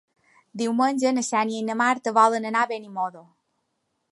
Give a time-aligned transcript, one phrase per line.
[0.61, 3.23] Diumenge na Xènia i na Marta volen anar a Benimodo.